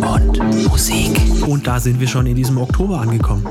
[0.00, 1.10] und Musik.
[1.46, 3.46] Und da sind wir schon in diesem Oktober angekommen.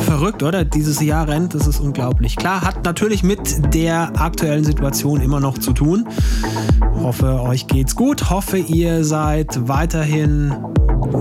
[0.00, 0.64] Verrückt, oder?
[0.64, 2.36] Dieses Jahr rennt, das ist unglaublich.
[2.36, 6.08] Klar, hat natürlich mit der aktuellen Situation immer noch zu tun.
[6.94, 8.30] Hoffe, euch geht's gut.
[8.30, 10.54] Hoffe, ihr seid weiterhin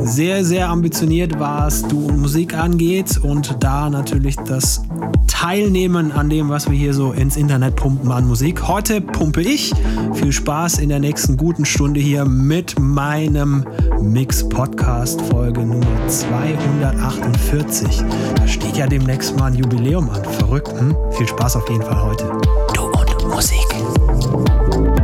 [0.03, 4.81] sehr, sehr ambitioniert, was Du Musik angeht und da natürlich das
[5.27, 8.67] Teilnehmen an dem, was wir hier so ins Internet pumpen an Musik.
[8.67, 9.73] Heute pumpe ich.
[10.13, 13.65] Viel Spaß in der nächsten guten Stunde hier mit meinem
[14.01, 18.03] Mix Podcast Folge Nummer 248.
[18.35, 20.23] Da steht ja demnächst mal ein Jubiläum an.
[20.23, 20.95] Verrückt, hm?
[21.11, 22.31] Viel Spaß auf jeden Fall heute.
[22.73, 24.98] Du und Musik.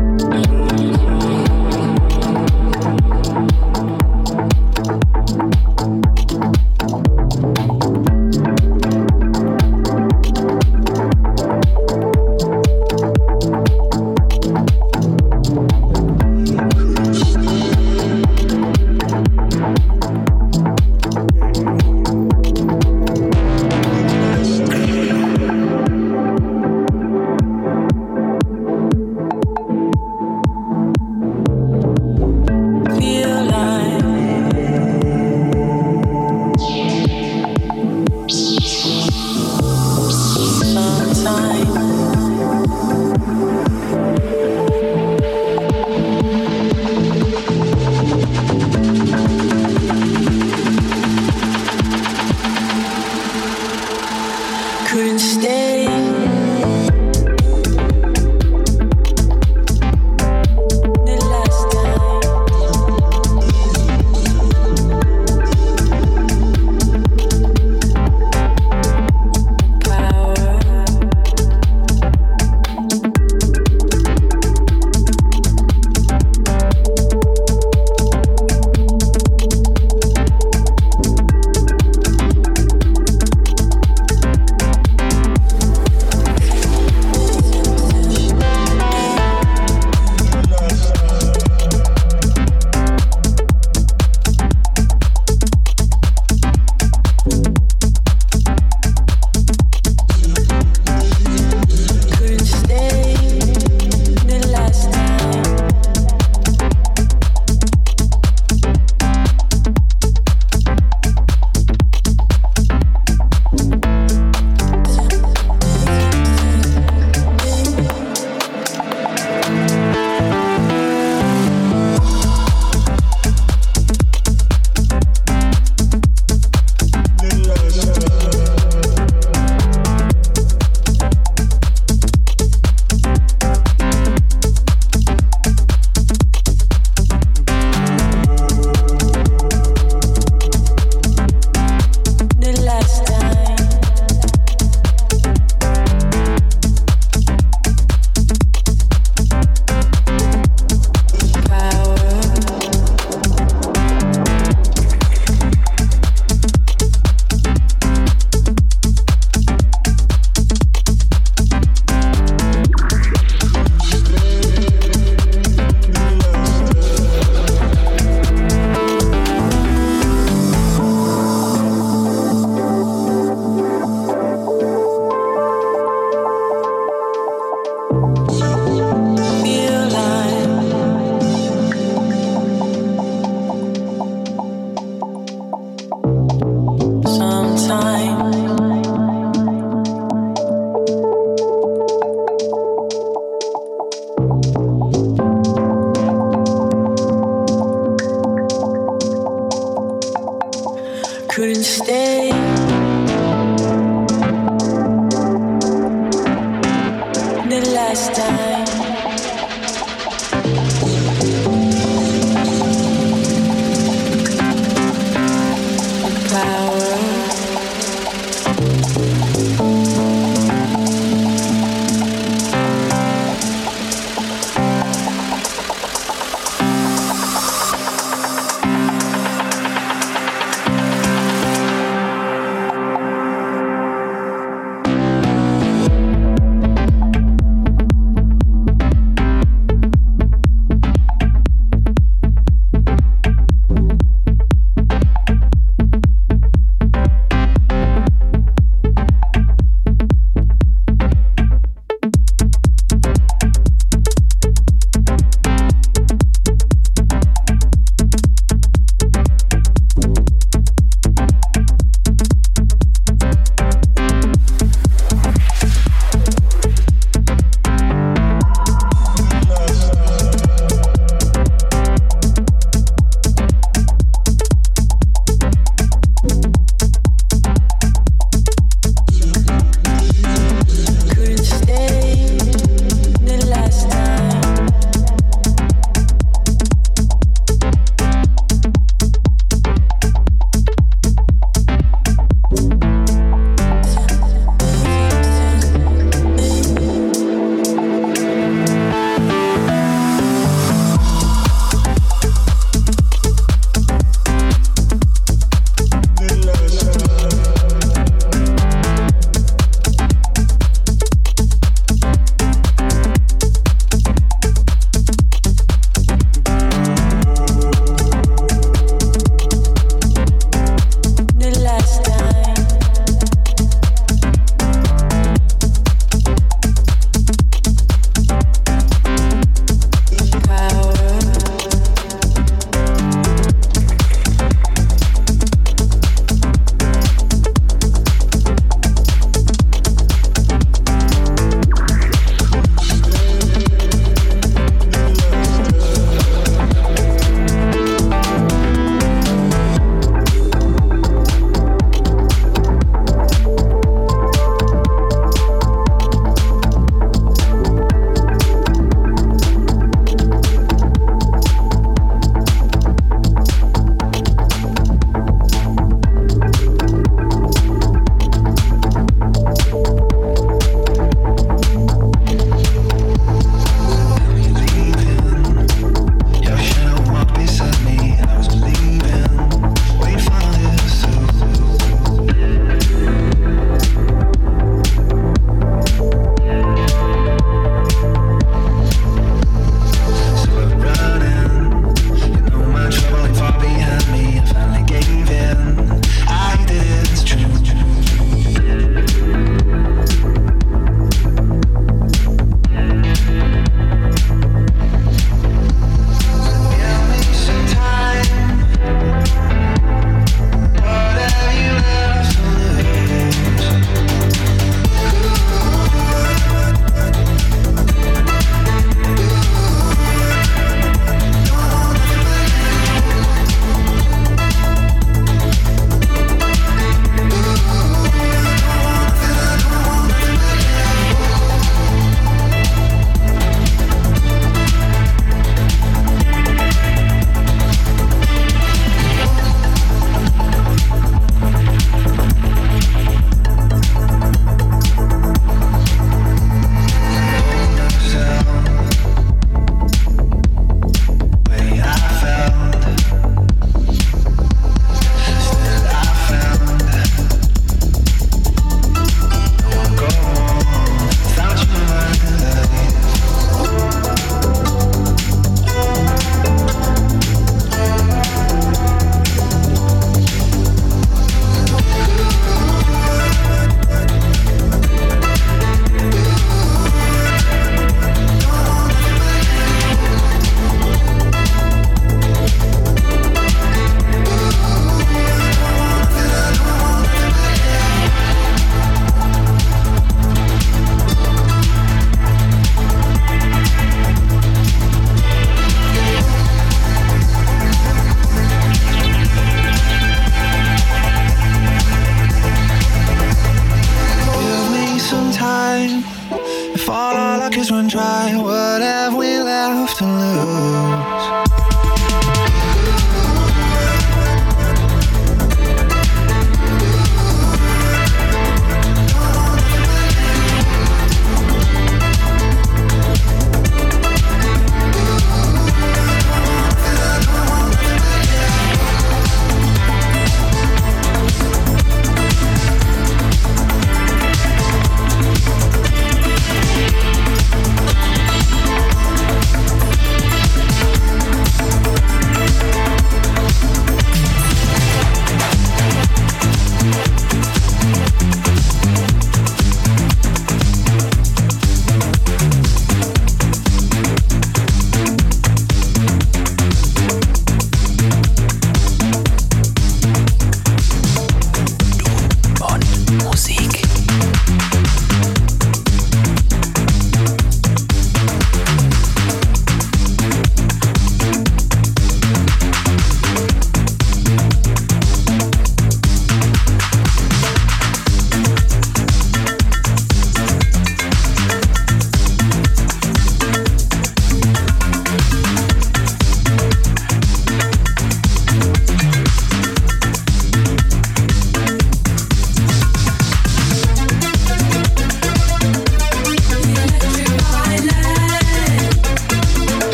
[201.46, 202.35] couldn't stay.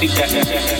[0.00, 0.79] Música.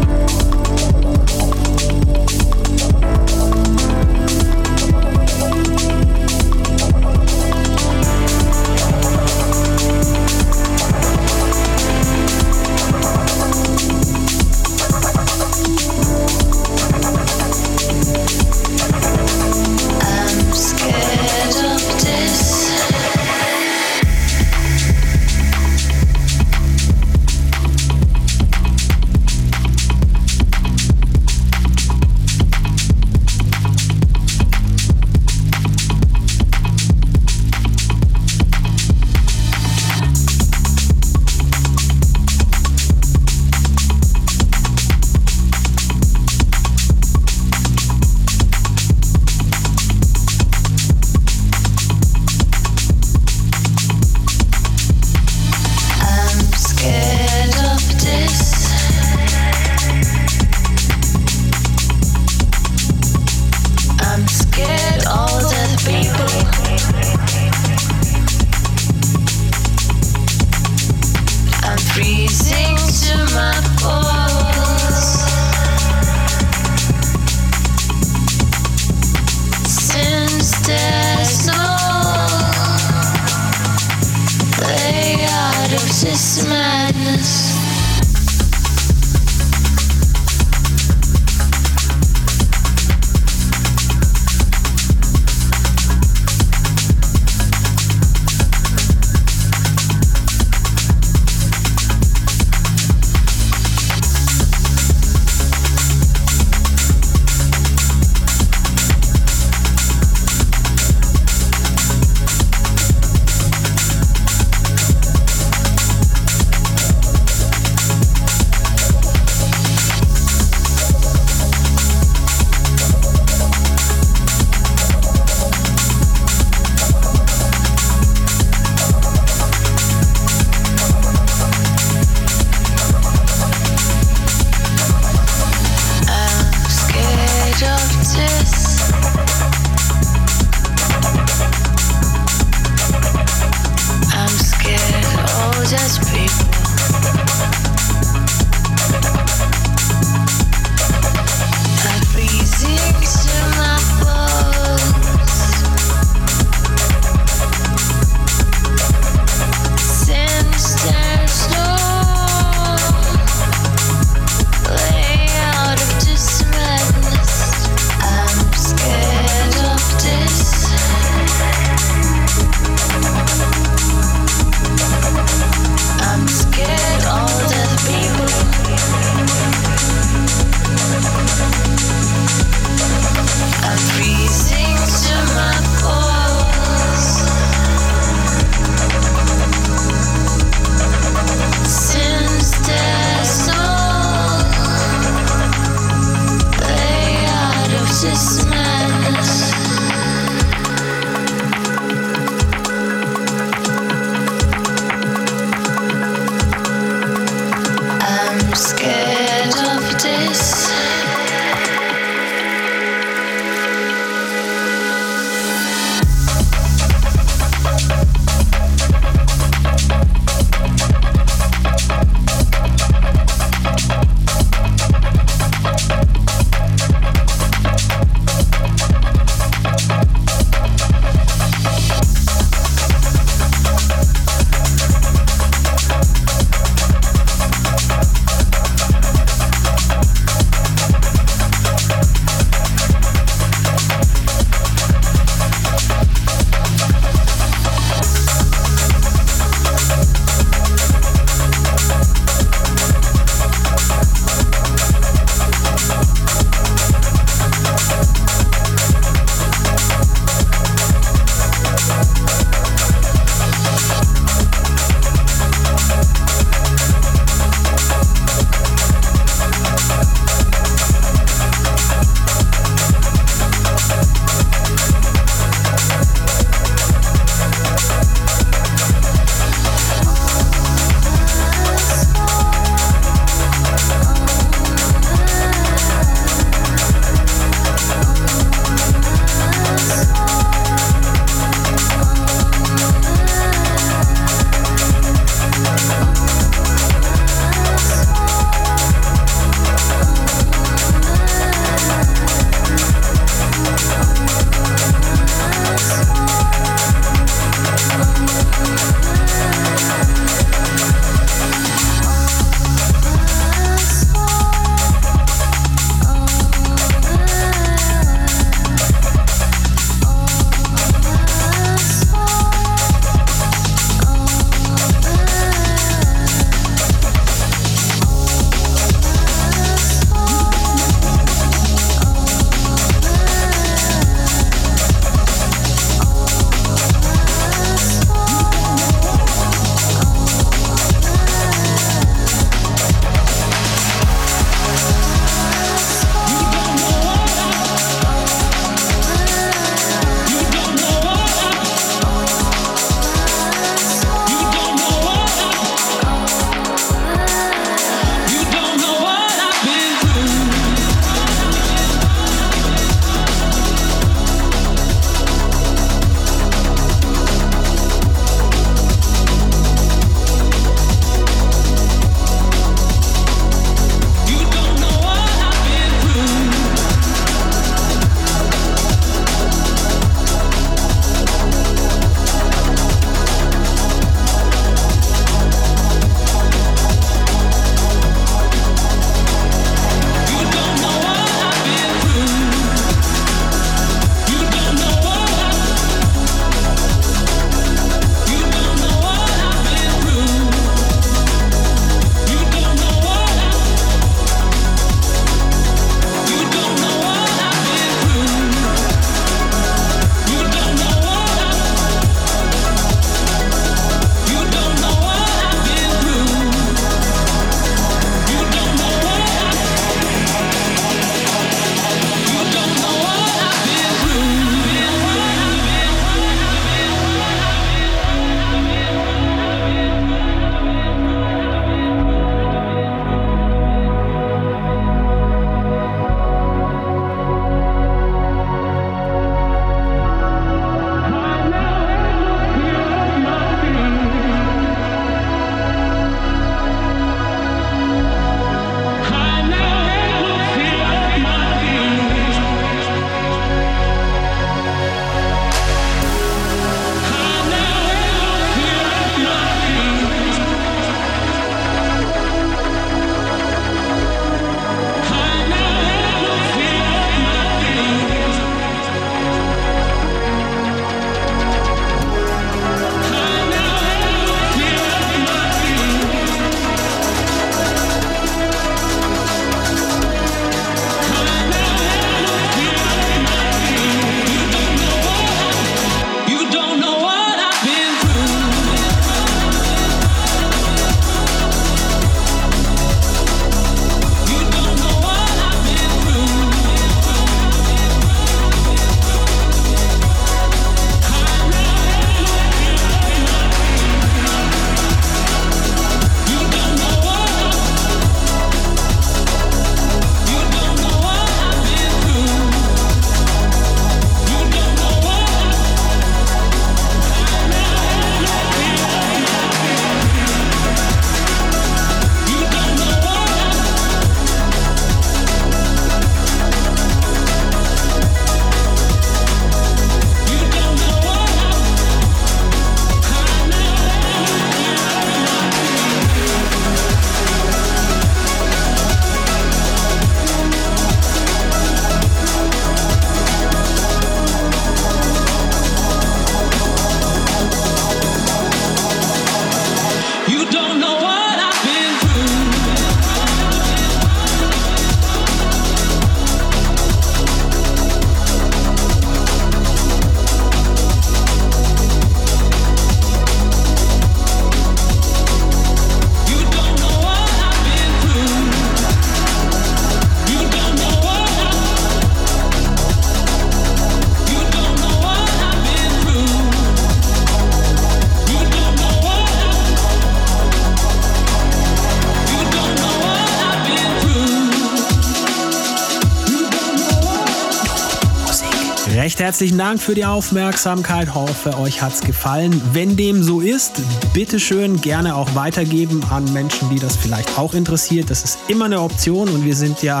[589.26, 591.12] Herzlichen Dank für die Aufmerksamkeit.
[591.12, 592.62] Hoffe, euch hat's gefallen.
[592.72, 593.72] Wenn dem so ist,
[594.12, 598.08] bitteschön gerne auch weitergeben an Menschen, die das vielleicht auch interessiert.
[598.08, 600.00] Das ist immer eine Option und wir sind ja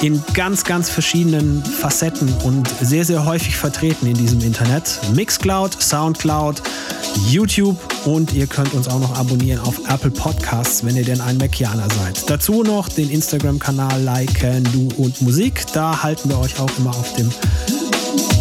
[0.00, 4.98] in ganz, ganz verschiedenen Facetten und sehr, sehr häufig vertreten in diesem Internet.
[5.14, 6.62] Mixcloud, Soundcloud,
[7.28, 11.36] YouTube und ihr könnt uns auch noch abonnieren auf Apple Podcasts, wenn ihr denn ein
[11.36, 12.30] Macianer seid.
[12.30, 15.66] Dazu noch den Instagram-Kanal liken, du und Musik.
[15.74, 17.30] Da halten wir euch auch immer auf dem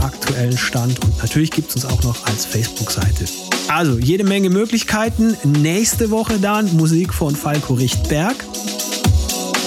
[0.02, 3.26] aktuellen Stand und natürlich gibt es uns auch noch als Facebook-Seite.
[3.68, 5.36] Also jede Menge Möglichkeiten.
[5.44, 8.36] Nächste Woche dann Musik von Falco Richtberg.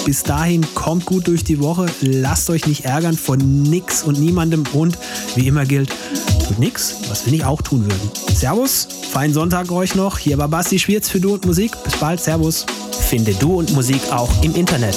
[0.05, 4.63] Bis dahin kommt gut durch die Woche, lasst euch nicht ärgern von nix und niemandem
[4.73, 4.97] und
[5.35, 5.91] wie immer gilt,
[6.47, 8.11] tut nix, was wir nicht auch tun würden.
[8.33, 10.19] Servus, feinen Sonntag euch noch.
[10.19, 11.73] Hier war Basti Schwierz für Du und Musik.
[11.83, 12.67] Bis bald, Servus.
[13.09, 14.97] Finde Du und Musik auch im Internet.